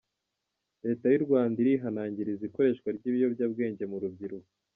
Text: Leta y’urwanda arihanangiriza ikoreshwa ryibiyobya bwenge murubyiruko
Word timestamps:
Leta 0.85 1.05
y’urwanda 1.09 1.57
arihanangiriza 1.63 2.43
ikoreshwa 2.49 2.87
ryibiyobya 2.97 3.45
bwenge 3.53 3.83
murubyiruko 3.91 4.49